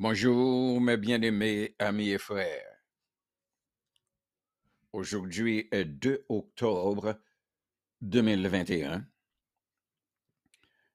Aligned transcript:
Bonjour 0.00 0.80
mes 0.80 0.96
bien-aimés 0.96 1.74
amis 1.80 2.10
et 2.10 2.18
frères. 2.18 2.84
Aujourd'hui 4.92 5.66
est 5.72 5.86
2 5.86 6.24
octobre 6.28 7.20
2021. 8.02 9.04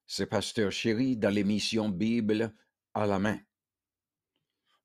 C'est 0.08 0.26
Pasteur 0.26 0.72
Chéri 0.72 1.18
dans 1.18 1.32
l'émission 1.32 1.90
Bible 1.90 2.56
à 2.94 3.06
la 3.06 3.20
main. 3.20 3.38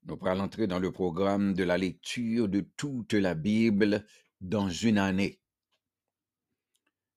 Nous 0.03 0.19
allons 0.25 0.43
entrer 0.43 0.67
dans 0.67 0.79
le 0.79 0.91
programme 0.91 1.53
de 1.53 1.63
la 1.63 1.77
lecture 1.77 2.49
de 2.49 2.59
toute 2.75 3.13
la 3.13 3.35
Bible 3.35 4.05
dans 4.41 4.67
une 4.67 4.97
année. 4.97 5.39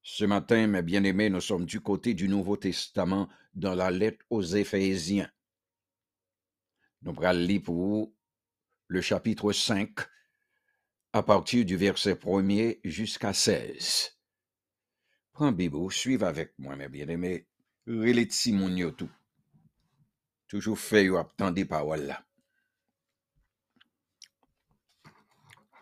Ce 0.03 0.25
matin, 0.25 0.69
mes 0.69 0.83
bien-aimés, 0.83 1.31
nous 1.31 1.41
sommes 1.41 1.67
du 1.67 1.81
côté 1.81 2.15
du 2.15 2.29
Nouveau 2.29 2.57
Testament 2.57 3.29
dans 3.55 3.75
la 3.75 3.91
lettre 3.91 4.25
aux 4.31 4.45
Éphésiens. 4.45 5.29
Nous 7.05 7.15
allons 7.25 7.61
pour 7.61 8.13
le 8.87 9.01
chapitre 9.01 9.53
5 9.53 9.91
à 11.13 11.23
partir 11.25 11.65
du 11.65 11.77
verset 11.77 12.15
1er 12.15 12.79
jusqu'à 12.85 13.33
16. 13.33 14.17
Prends 15.33 15.51
Bible, 15.51 15.91
suivez 15.91 16.27
avec 16.27 16.55
moi, 16.59 16.77
mes 16.77 16.89
bien-aimés. 16.89 17.49
Relais 17.89 18.27
de 18.27 18.91
tout. 18.91 19.11
Toujours 20.47 20.79
fait 20.79 21.09
ou 21.09 21.17
attendez 21.17 21.65
paroles 21.65 22.07
là. 22.07 22.25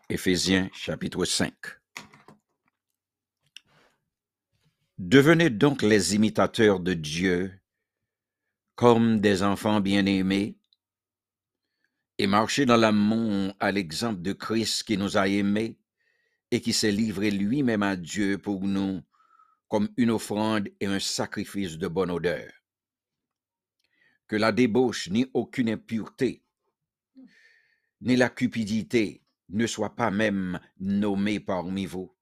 Éphésiens 0.09 0.70
chapitre 0.73 1.26
5. 1.26 1.54
Devenez 4.96 5.50
donc 5.50 5.82
les 5.82 6.14
imitateurs 6.14 6.80
de 6.80 6.95
Dieu 6.95 7.52
comme 8.74 9.20
des 9.20 9.42
enfants 9.42 9.80
bien-aimés 9.80 10.59
et 12.20 12.27
marchez 12.27 12.66
dans 12.66 12.77
l'amour 12.77 13.54
à 13.60 13.73
l'exemple 13.73 14.21
de 14.21 14.35
Christ 14.35 14.82
qui 14.82 14.99
nous 14.99 15.16
a 15.16 15.26
aimés 15.26 15.79
et 16.51 16.60
qui 16.60 16.74
s'est 16.74 16.93
livré 16.93 17.30
lui-même 17.30 17.82
à 17.82 17.96
Dieu 17.96 18.37
pour 18.37 18.60
nous 18.60 19.01
comme 19.68 19.88
une 19.96 20.10
offrande 20.10 20.68
et 20.80 20.87
un 20.87 21.01
sacrifice 21.01 21.79
de 21.79 21.88
bonne 21.88 22.10
odeur. 22.10 22.52
Que 24.27 24.37
la 24.37 24.52
débauche 24.52 25.09
ni 25.09 25.30
aucune 25.32 25.71
impureté, 25.71 26.45
ni 28.02 28.16
la 28.16 28.29
cupidité 28.29 29.23
ne 29.49 29.66
soient 29.66 29.96
pas 29.96 30.10
même 30.10 30.60
nommées 30.79 31.40
parmi 31.40 31.87
vous, 31.87 32.12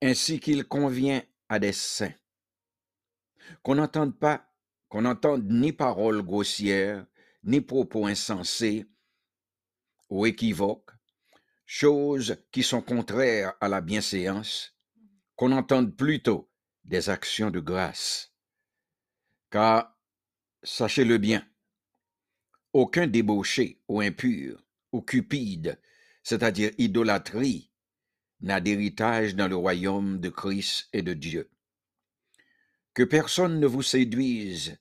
ainsi 0.00 0.40
qu'il 0.40 0.64
convient 0.64 1.22
à 1.50 1.58
des 1.58 1.72
saints. 1.72 2.14
Qu'on 3.62 3.74
n'entende 3.74 4.18
pas, 4.18 4.50
qu'on 4.88 5.02
n'entende 5.02 5.44
ni 5.46 5.74
paroles 5.74 6.22
grossières, 6.22 7.04
ni 7.46 7.60
propos 7.60 8.06
insensés 8.06 8.86
ou 10.10 10.26
équivoques, 10.26 10.90
choses 11.64 12.36
qui 12.52 12.62
sont 12.62 12.82
contraires 12.82 13.54
à 13.60 13.68
la 13.68 13.80
bienséance, 13.80 14.76
qu'on 15.36 15.52
entende 15.52 15.96
plutôt 15.96 16.50
des 16.84 17.08
actions 17.08 17.50
de 17.50 17.60
grâce. 17.60 18.32
Car, 19.50 19.96
sachez-le 20.62 21.18
bien, 21.18 21.46
aucun 22.72 23.06
débauché 23.06 23.80
ou 23.88 24.00
impur 24.00 24.62
ou 24.92 25.02
cupide, 25.02 25.80
c'est-à-dire 26.22 26.72
idolâtrie, 26.78 27.70
n'a 28.40 28.60
d'héritage 28.60 29.34
dans 29.34 29.48
le 29.48 29.56
royaume 29.56 30.20
de 30.20 30.28
Christ 30.28 30.88
et 30.92 31.02
de 31.02 31.14
Dieu. 31.14 31.50
Que 32.92 33.02
personne 33.02 33.60
ne 33.60 33.66
vous 33.66 33.82
séduise 33.82 34.78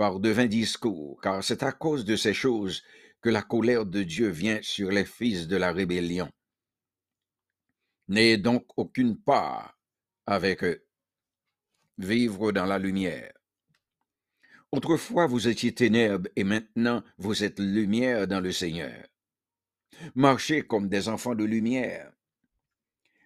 par 0.00 0.18
de 0.18 0.30
vains 0.30 0.46
discours, 0.46 1.20
car 1.20 1.44
c'est 1.44 1.62
à 1.62 1.72
cause 1.72 2.06
de 2.06 2.16
ces 2.16 2.32
choses 2.32 2.82
que 3.20 3.28
la 3.28 3.42
colère 3.42 3.84
de 3.84 4.02
Dieu 4.02 4.28
vient 4.28 4.58
sur 4.62 4.90
les 4.90 5.04
fils 5.04 5.46
de 5.46 5.58
la 5.58 5.72
rébellion. 5.72 6.30
N'ayez 8.08 8.38
donc 8.38 8.64
aucune 8.78 9.18
part 9.18 9.78
avec 10.24 10.64
eux. 10.64 10.86
Vivre 11.98 12.50
dans 12.50 12.64
la 12.64 12.78
lumière. 12.78 13.34
Autrefois 14.72 15.26
vous 15.26 15.48
étiez 15.48 15.74
ténèbres 15.74 16.30
et 16.34 16.44
maintenant 16.44 17.04
vous 17.18 17.44
êtes 17.44 17.60
lumière 17.60 18.26
dans 18.26 18.40
le 18.40 18.52
Seigneur. 18.52 19.06
Marchez 20.14 20.62
comme 20.62 20.88
des 20.88 21.10
enfants 21.10 21.34
de 21.34 21.44
lumière. 21.44 22.10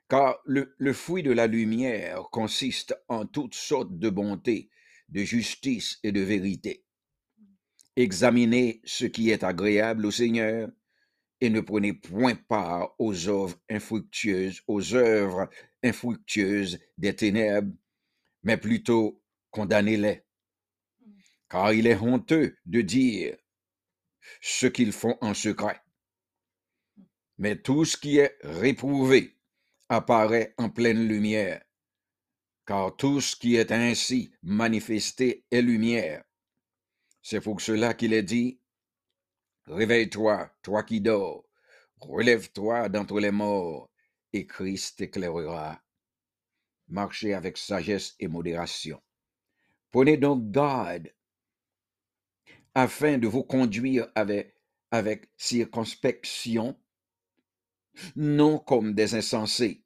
Car 0.09 0.41
le, 0.45 0.93
fruit 0.93 1.23
de 1.23 1.31
la 1.31 1.47
lumière 1.47 2.25
consiste 2.33 2.97
en 3.07 3.27
toutes 3.27 3.55
sortes 3.55 3.97
de 3.97 4.11
bonté, 4.11 4.71
de 5.09 5.23
justice 5.23 5.99
et 6.03 6.13
de 6.13 6.21
vérité. 6.21 6.85
Examinez 7.97 8.81
ce 8.85 9.05
qui 9.05 9.31
est 9.31 9.45
agréable 9.45 10.07
au 10.07 10.11
Seigneur 10.11 10.69
et 11.41 11.51
ne 11.51 11.61
prenez 11.61 11.93
point 11.93 12.35
part 12.35 12.95
aux 12.99 13.29
œuvres 13.29 13.57
infructueuses, 13.69 14.63
aux 14.67 14.95
œuvres 14.95 15.49
infructueuses 15.83 16.79
des 16.99 17.15
ténèbres, 17.15 17.73
mais 18.43 18.57
plutôt 18.57 19.23
condamnez-les. 19.51 20.25
Car 21.49 21.73
il 21.73 21.87
est 21.87 22.01
honteux 22.01 22.57
de 22.67 22.81
dire 22.81 23.37
ce 24.41 24.67
qu'ils 24.67 24.93
font 24.93 25.17
en 25.21 25.35
secret. 25.35 25.81
Mais 27.39 27.57
tout 27.57 27.85
ce 27.85 27.97
qui 27.97 28.19
est 28.19 28.37
réprouvé 28.43 29.37
apparaît 29.89 30.55
en 30.57 30.71
pleine 30.71 31.07
lumière, 31.07 31.63
car 32.67 32.97
tout 32.97 33.21
ce 33.21 33.37
qui 33.37 33.57
est 33.57 33.73
ainsi 33.73 34.33
manifesté 34.43 35.45
est 35.51 35.63
lumière. 35.63 36.25
C'est 37.23 37.41
pour 37.41 37.61
cela 37.61 37.95
qu'il 37.95 38.13
est 38.13 38.23
dit, 38.23 38.61
Réveille-toi, 39.67 40.51
toi 40.63 40.83
qui 40.83 41.01
dors, 41.01 41.47
relève-toi 41.99 42.91
d'entre 42.91 43.19
les 43.19 43.31
morts, 43.31 43.91
et 44.35 44.47
Christ 44.47 45.01
éclairera. 45.01 45.83
Marchez 46.89 47.33
avec 47.33 47.57
sagesse 47.57 48.15
et 48.21 48.29
modération. 48.29 49.03
Prenez 49.91 50.19
donc 50.19 50.51
garde, 50.51 51.11
afin 52.75 53.17
de 53.17 53.27
vous 53.27 53.45
conduire 53.45 54.09
avec, 54.15 54.55
avec 54.91 55.31
circonspection, 55.39 56.79
non 58.17 58.59
comme 58.59 58.93
des 58.93 59.15
insensés, 59.15 59.83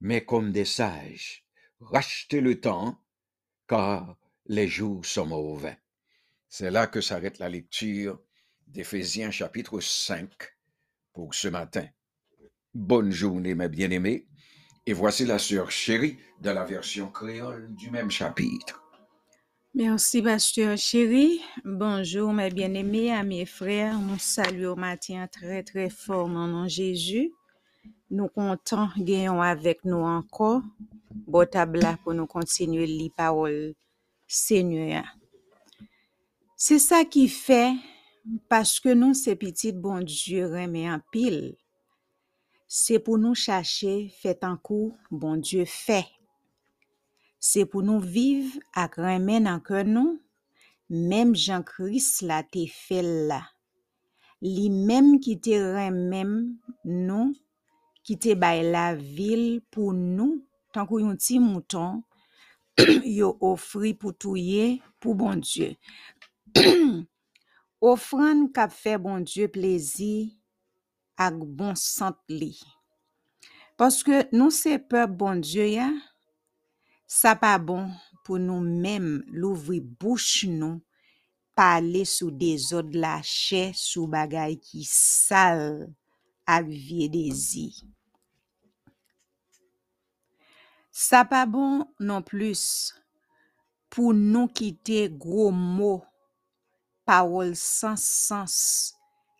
mais 0.00 0.24
comme 0.24 0.52
des 0.52 0.64
sages 0.64 1.44
rachetez 1.80 2.40
le 2.40 2.60
temps, 2.60 2.98
car 3.68 4.16
les 4.46 4.68
jours 4.68 5.04
sont 5.04 5.26
mauvais. 5.26 5.78
C'est 6.48 6.70
là 6.70 6.86
que 6.86 7.00
s'arrête 7.00 7.38
la 7.38 7.48
lecture 7.48 8.20
d'Éphésiens 8.66 9.30
chapitre 9.30 9.80
5 9.80 10.30
pour 11.12 11.34
ce 11.34 11.48
matin. 11.48 11.86
Bonne 12.74 13.10
journée, 13.10 13.54
mes 13.54 13.68
bien-aimés, 13.68 14.26
et 14.86 14.92
voici 14.92 15.24
la 15.24 15.38
sœur 15.38 15.70
chérie 15.70 16.18
de 16.40 16.50
la 16.50 16.64
version 16.64 17.10
créole 17.10 17.74
du 17.74 17.90
même 17.90 18.10
chapitre. 18.10 18.82
Merci, 19.74 20.20
pasteur 20.20 20.76
chéri. 20.76 21.40
Bonjour, 21.64 22.32
mes 22.32 22.50
bien-aimés, 22.50 23.12
amis 23.12 23.40
et 23.42 23.46
frères. 23.46 23.98
Nous 24.00 24.18
saluons 24.18 24.72
au 24.72 24.76
matin 24.76 25.28
très, 25.30 25.62
très 25.62 25.90
fort, 25.90 26.28
mon 26.28 26.48
nom 26.48 26.66
Jésus. 26.66 27.32
Nous 28.10 28.26
comptons 28.26 28.88
gagnons 28.98 29.40
avec 29.40 29.84
nous 29.84 30.02
encore 30.02 30.62
Bo 31.30 31.44
tab 31.46 31.76
la 31.78 31.94
pou 32.02 32.16
nou 32.16 32.26
kontinue 32.30 32.86
li 32.90 33.06
parol 33.14 33.72
Seigneur. 34.26 35.06
Se 36.58 36.80
sa 36.82 37.04
ki 37.06 37.28
fe, 37.30 37.60
paske 38.50 38.96
nou 38.98 39.14
se 39.14 39.36
pitit 39.38 39.78
bon 39.78 40.02
Dieu 40.02 40.48
reme 40.50 40.82
an 40.90 41.04
pil, 41.14 41.54
se 42.66 42.98
pou 42.98 43.20
nou 43.20 43.38
chache 43.38 44.10
fet 44.18 44.42
an 44.46 44.58
kou 44.58 44.90
bon 45.10 45.38
Dieu 45.38 45.68
fe. 45.70 46.02
Se 47.40 47.62
pou 47.64 47.86
nou 47.86 48.02
viv 48.02 48.58
ak 48.76 48.98
reme 49.00 49.38
nan 49.46 49.62
ke 49.64 49.86
nou, 49.86 50.18
mem 50.90 51.32
jan 51.38 51.62
kris 51.64 52.18
la 52.26 52.42
te 52.42 52.66
fel 52.74 53.30
la. 53.30 53.40
Li 54.42 54.68
ki 55.22 55.38
te 55.38 55.56
remem 55.62 56.58
nou, 56.84 57.32
ki 58.04 58.16
te 58.16 58.34
bay 58.34 58.64
la 58.66 58.94
vil 58.94 59.60
pou 59.70 59.92
nou, 59.92 60.40
tankou 60.74 61.02
yon 61.02 61.18
ti 61.20 61.38
mouton, 61.42 62.00
yo 63.18 63.32
ofri 63.44 63.92
pou 63.98 64.12
touye 64.12 64.78
pou 65.02 65.16
bon 65.18 65.40
Diyo. 65.42 65.72
Ofran 67.90 68.46
kap 68.54 68.74
fe 68.74 68.96
bon 69.00 69.24
Diyo 69.26 69.48
plezi 69.52 70.30
ak 71.20 71.40
bon 71.58 71.76
sant 71.78 72.20
li. 72.32 72.52
Paske 73.80 74.26
nou 74.34 74.52
se 74.54 74.76
pep 74.90 75.12
bon 75.20 75.40
Diyo 75.44 75.66
ya, 75.68 75.88
sa 77.10 77.34
pa 77.38 77.56
bon 77.58 77.88
pou 78.26 78.38
nou 78.38 78.62
mem 78.62 79.18
louvri 79.32 79.80
bouch 79.80 80.46
nou 80.46 80.78
pale 81.58 82.04
sou 82.08 82.30
de 82.30 82.52
dezod 82.54 82.94
la 82.96 83.18
che 83.26 83.70
sou 83.76 84.06
bagay 84.10 84.54
ki 84.62 84.84
sal 84.86 85.88
ak 86.48 86.68
vie 86.70 87.08
dezi. 87.12 87.70
Sa 91.00 91.22
pa 91.24 91.46
bon 91.48 91.86
non 91.96 92.20
plus 92.20 92.92
pou 93.88 94.12
nou 94.12 94.50
kite 94.52 95.06
gro 95.08 95.48
mo 95.48 95.94
parol 97.08 97.54
san 97.56 97.96
sens 97.96 98.92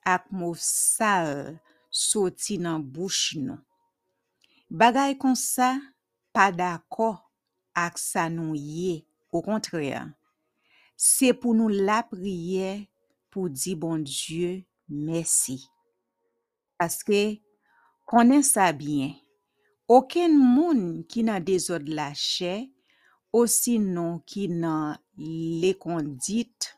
ak 0.09 0.31
mov 0.33 0.57
sal 0.65 1.59
soti 1.93 2.57
nan 2.57 2.81
bouch 2.81 3.37
nou. 3.37 3.61
Bagay 4.73 5.19
kon 5.21 5.37
sa, 5.37 5.75
pa 6.33 6.49
dako 6.49 7.13
ak 7.77 8.01
sa 8.01 8.31
nou 8.33 8.57
ye, 8.57 9.03
au 9.29 9.45
kontre. 9.45 9.83
Se 10.97 11.35
pou 11.37 11.53
nou 11.59 11.69
la 11.69 12.01
priye 12.09 12.87
pou 13.29 13.53
di 13.53 13.77
bon 13.77 14.01
Diyo 14.07 14.61
mersi. 14.89 15.59
Paske 16.81 17.43
konen 18.09 18.47
sa 18.47 18.71
bien, 18.73 19.13
Oken 19.91 20.37
moun 20.39 20.83
ki 21.11 21.25
nan 21.27 21.43
dezod 21.43 21.89
la 21.99 22.13
chè, 22.15 22.53
osinon 23.35 24.21
ki 24.23 24.45
nan 24.63 25.01
le 25.19 25.73
kondit, 25.83 26.69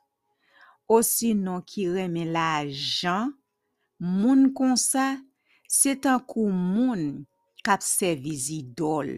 osinon 0.97 1.61
ki 1.69 1.91
reme 1.93 2.23
la 2.33 2.63
jan, 2.73 3.35
moun 4.01 4.47
kon 4.57 4.79
sa, 4.81 5.11
se 5.69 5.93
tankou 6.01 6.49
moun 6.49 7.27
kap 7.61 7.85
se 7.85 8.15
vizi 8.17 8.63
dol. 8.79 9.11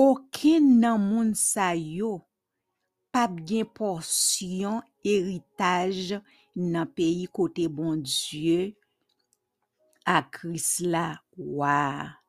Oken 0.00 0.70
nan 0.80 0.96
moun 1.10 1.34
sa 1.36 1.74
yo, 1.76 2.14
pap 3.12 3.34
gen 3.44 3.68
porsyon 3.76 4.80
eritaj 5.04 6.22
nan 6.56 6.88
peyi 6.96 7.28
kote 7.28 7.68
bon 7.68 8.00
Diyo, 8.00 8.70
a 10.08 10.24
kris 10.24 10.78
la 10.88 11.04
waa. 11.36 12.19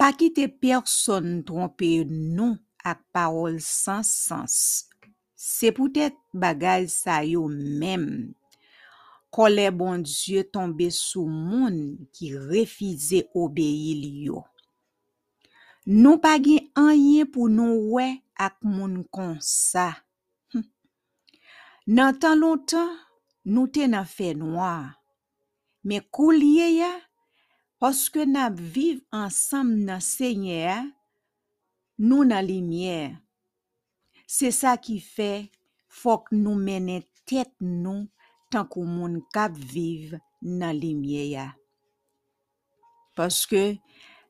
Pa 0.00 0.14
kite 0.16 0.46
person 0.48 1.42
trompe 1.44 1.90
nou 2.08 2.54
ak 2.88 3.02
parol 3.12 3.58
san 3.60 4.00
sens. 4.00 4.86
Se 5.36 5.68
poutet 5.76 6.16
bagay 6.32 6.86
sa 6.88 7.18
yo 7.20 7.42
mèm. 7.52 8.06
Kole 9.28 9.66
bon 9.76 10.00
Diyo 10.00 10.46
tombe 10.48 10.88
sou 10.96 11.28
moun 11.28 11.76
ki 12.16 12.30
refize 12.48 13.20
obeye 13.36 13.92
li 13.98 14.24
yo. 14.30 14.40
Nou 15.84 16.16
pa 16.24 16.32
gen 16.40 16.70
anyen 16.80 17.28
pou 17.28 17.52
nou 17.52 17.92
we 17.98 18.08
ak 18.40 18.56
moun 18.64 19.02
kon 19.12 19.36
sa. 19.44 19.90
Hm. 20.56 20.64
Nan 21.92 22.16
tan 22.16 22.40
lontan, 22.40 22.88
nou 23.44 23.68
te 23.68 23.84
nan 23.84 24.08
fe 24.08 24.32
noa. 24.32 24.96
Me 25.84 26.00
kou 26.08 26.32
liye 26.32 26.72
ya, 26.78 26.90
Poske 27.80 28.26
nap 28.28 28.58
viv 28.60 28.98
ansam 29.16 29.70
nan 29.86 30.02
sènyè, 30.04 30.74
nou 32.04 32.26
nan 32.28 32.44
limye. 32.44 33.14
Se 34.28 34.50
sa 34.52 34.74
ki 34.76 34.98
fe, 35.00 35.28
fok 35.88 36.28
nou 36.34 36.60
mene 36.60 36.98
tet 37.24 37.48
nou 37.64 38.04
tankou 38.52 38.84
moun 38.84 39.14
kap 39.32 39.56
viv 39.56 40.12
nan 40.44 40.76
limye 40.76 41.24
ya. 41.30 41.46
Poske 43.16 43.64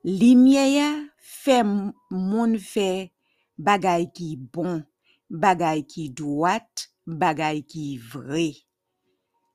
limye 0.06 0.66
ya 0.70 0.88
fe 1.18 1.58
moun 1.66 2.54
fe 2.62 3.10
bagay 3.58 4.06
ki 4.14 4.36
bon, 4.54 4.84
bagay 5.26 5.82
ki 5.90 6.06
dwat, 6.22 6.86
bagay 7.02 7.64
ki 7.66 7.96
vre. 8.14 8.52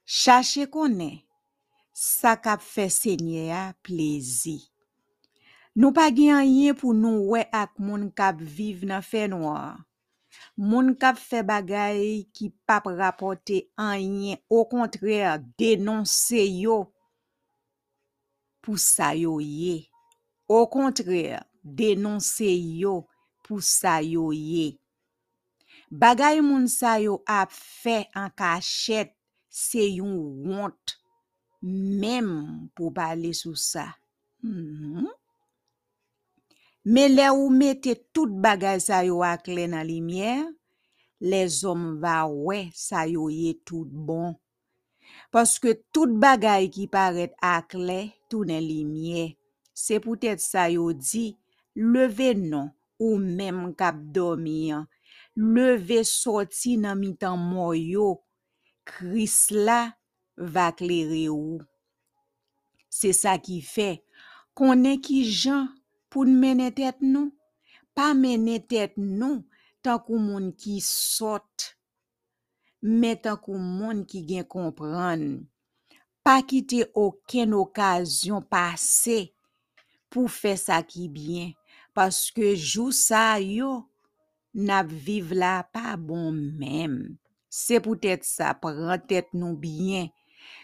Chache 0.03 0.67
konen. 0.67 1.21
sa 1.95 2.35
kap 2.35 2.59
fe 2.59 2.89
senye 2.91 3.47
a 3.55 3.69
plezi. 3.87 4.57
Nou 5.75 5.95
pa 5.95 6.09
gen 6.11 6.43
yen 6.43 6.75
pou 6.75 6.91
nou 6.95 7.31
we 7.31 7.41
ak 7.55 7.77
moun 7.79 8.09
kap 8.11 8.39
viv 8.39 8.83
nan 8.87 9.03
fe 9.03 9.25
noa. 9.31 9.77
Moun 10.59 10.91
kap 10.99 11.15
fe 11.19 11.39
bagay 11.47 12.25
ki 12.35 12.49
pap 12.67 12.89
rapote 12.91 13.61
an 13.79 13.95
yen, 13.99 14.39
o 14.51 14.63
kontrè 14.67 15.37
denonse 15.59 16.43
yo 16.59 16.81
pou 18.63 18.79
sa 18.79 19.13
yo 19.15 19.37
ye. 19.39 19.85
O 20.51 20.65
kontrè 20.71 21.39
denonse 21.63 22.51
yo 22.79 23.01
pou 23.47 23.63
sa 23.63 24.01
yo 24.03 24.33
ye. 24.35 24.75
Bagay 25.91 26.43
moun 26.43 26.67
sa 26.71 26.97
yo 26.99 27.21
ap 27.23 27.51
fe 27.55 28.03
an 28.15 28.31
kachet 28.35 29.15
se 29.47 29.83
yon 29.95 30.15
wont. 30.43 30.99
Mem 31.65 32.29
pou 32.77 32.93
pale 32.93 33.33
sou 33.37 33.57
sa. 33.57 33.89
Me 36.85 37.07
le 37.09 37.27
ou 37.33 37.49
mette 37.49 37.95
tout 38.13 38.29
bagay 38.29 38.77
sa 38.83 39.01
yo 39.07 39.23
ak 39.25 39.49
le 39.49 39.65
nan 39.71 39.87
limye, 39.89 40.35
le 41.25 41.41
zom 41.49 41.95
va 42.01 42.27
we 42.29 42.67
sa 42.77 43.07
yo 43.09 43.25
ye 43.33 43.55
tout 43.65 43.89
bon. 43.89 44.35
Paske 45.33 45.73
tout 45.89 46.11
bagay 46.21 46.69
ki 46.69 46.85
paret 46.93 47.33
ak 47.41 47.73
le 47.73 48.03
tout 48.29 48.45
nan 48.45 48.61
limye, 48.61 49.33
se 49.73 49.97
poutet 50.03 50.43
sa 50.43 50.69
yo 50.69 50.91
di, 50.93 51.31
leve 51.73 52.35
non 52.37 52.69
ou 53.01 53.17
mem 53.17 53.71
kap 53.75 53.97
domi 54.13 54.69
an, 54.75 54.85
leve 55.35 56.03
soti 56.05 56.77
nan 56.79 57.01
mitan 57.01 57.41
moyo, 57.41 58.19
kris 58.85 59.49
la 59.49 59.95
va 60.37 60.69
kleri 60.75 61.25
ou. 61.31 61.59
Se 62.91 63.11
sa 63.15 63.35
ki 63.41 63.59
fe, 63.65 63.89
konen 64.55 64.99
ki 65.03 65.23
jan 65.27 65.67
pou 66.11 66.27
n 66.27 66.35
mene 66.39 66.69
tet 66.75 67.01
nou, 67.03 67.31
pa 67.95 68.13
mene 68.17 68.59
tet 68.63 68.95
nou 68.99 69.41
tankou 69.85 70.19
moun 70.19 70.51
ki 70.57 70.79
sot, 70.83 71.71
men 72.79 73.19
tankou 73.23 73.59
moun 73.59 74.03
ki 74.07 74.23
gen 74.29 74.47
kompran. 74.47 75.25
Pa 76.25 76.39
kite 76.41 76.85
oken 76.97 77.53
okasyon 77.59 78.45
pase 78.49 79.27
pou 80.09 80.31
fe 80.31 80.55
sa 80.57 80.79
ki 80.81 81.09
bien, 81.11 81.51
paske 81.93 82.55
jou 82.55 82.89
sa 82.95 83.35
yo 83.43 83.83
nap 84.55 84.89
vive 84.89 85.35
la 85.37 85.59
pa 85.67 85.93
bon 85.99 86.33
menm. 86.33 87.15
Se 87.51 87.77
pou 87.83 87.95
tèt 87.99 88.25
sa, 88.27 88.53
pran 88.57 88.99
tèt 89.07 89.29
nou 89.35 89.55
byen, 89.59 90.09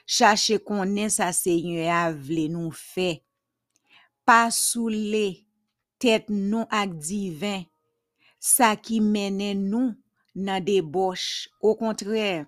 chache 0.06 0.58
konen 0.64 1.12
sa 1.14 1.32
se 1.36 1.54
yon 1.56 1.90
avle 1.94 2.48
nou 2.52 2.72
fe. 2.76 3.22
Pa 4.28 4.50
sou 4.54 4.92
le 4.92 5.42
tet 6.02 6.30
nou 6.30 6.68
ak 6.74 6.94
divin, 7.02 7.66
sa 8.42 8.74
ki 8.78 9.02
menen 9.04 9.68
nou 9.72 9.94
nan 10.36 10.64
deboche, 10.66 11.50
au 11.62 11.76
kontre, 11.78 12.46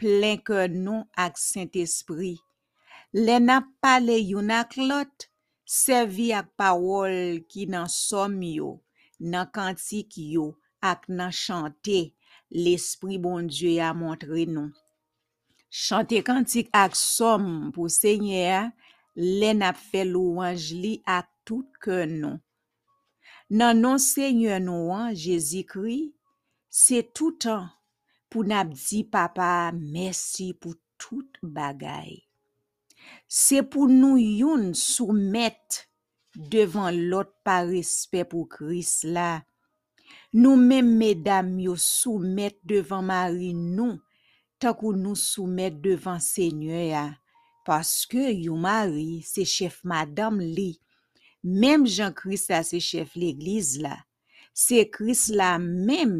plen 0.00 0.42
ke 0.46 0.66
nou 0.72 1.04
ak 1.18 1.40
sent 1.40 1.76
espri. 1.80 2.36
Le 3.16 3.38
nap 3.40 3.68
pale 3.84 4.16
yon 4.20 4.52
ak 4.52 4.76
lot, 4.80 5.28
sevi 5.66 6.30
ak 6.36 6.52
pawol 6.60 7.42
ki 7.50 7.66
nan 7.72 7.88
som 7.90 8.38
yo, 8.44 8.76
nan 9.20 9.48
kantik 9.52 10.18
yo, 10.20 10.52
ak 10.84 11.08
nan 11.08 11.32
chante, 11.34 12.12
l'espri 12.50 13.18
bon 13.18 13.48
Diyo 13.50 13.72
ya 13.80 13.92
montre 13.96 14.46
nou. 14.46 14.70
Chante 15.76 16.22
kantik 16.24 16.70
ak 16.72 16.94
som 16.96 17.42
pou 17.74 17.90
sènyè 17.92 18.44
a, 18.48 18.60
le 19.12 19.50
nap 19.58 19.76
fe 19.76 20.06
louanj 20.08 20.70
li 20.80 20.92
ak 21.04 21.26
tout 21.44 21.76
ke 21.84 21.98
nou. 22.08 22.38
Nan 23.60 23.82
non 23.84 24.00
sènyè 24.00 24.56
nou 24.64 24.94
an, 24.96 25.10
Jezi 25.12 25.66
kri, 25.68 25.98
se 26.72 27.02
tout 27.12 27.44
an 27.52 27.68
pou 28.32 28.48
nap 28.48 28.72
di 28.72 29.02
papa 29.04 29.68
mersi 29.76 30.54
pou 30.56 30.80
tout 30.96 31.36
bagay. 31.44 32.22
Se 33.28 33.60
pou 33.60 33.84
nou 33.92 34.16
yon 34.16 34.72
soumet 34.72 35.82
devan 36.32 37.04
lot 37.12 37.36
pa 37.44 37.60
respè 37.68 38.24
pou 38.24 38.48
kris 38.48 39.02
la. 39.04 39.44
Nou 40.32 40.56
men 40.56 40.88
medam 40.96 41.52
yo 41.60 41.76
soumet 41.76 42.56
devan 42.64 43.10
mari 43.12 43.52
nou 43.52 44.00
takou 44.62 44.96
nou 44.96 45.18
soumet 45.18 45.74
devan 45.84 46.20
Senye 46.22 46.88
ya, 46.90 47.06
paske 47.66 48.30
yon 48.32 48.62
mari 48.64 49.22
se 49.26 49.44
chef 49.48 49.80
madam 49.86 50.38
li, 50.40 50.76
mem 51.42 51.86
jan 51.86 52.14
kris 52.16 52.46
la 52.52 52.62
se 52.66 52.80
chef 52.82 53.16
l'Eglise 53.18 53.82
la, 53.84 53.96
se 54.56 54.82
kris 54.88 55.26
la 55.34 55.56
mem 55.60 56.16